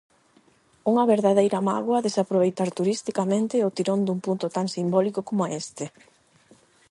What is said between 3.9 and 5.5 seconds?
dun punto tan simbólico coma